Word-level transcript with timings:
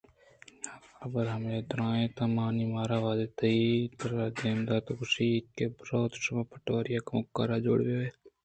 ‘جیریماءَ 1.11 1.65
درّ 1.69 1.81
ا 1.85 1.87
ئینت 1.97 2.17
ہمائی 2.23 2.63
ءَمارا 2.67 2.97
وہدے 3.03 3.27
تئی 3.37 3.61
کِرّادیم 3.99 4.59
دات 4.67 4.87
گڑا 4.87 4.95
گوٛشتے 4.97 5.29
کہ 5.55 5.65
برواِت 5.75 6.13
شما 6.23 6.43
پٹواری 6.51 6.91
ءِ 6.97 7.05
کُمکار 7.07 7.49
جوڑ 7.65 7.79
بہ 7.85 7.93
بئیت 7.97 8.15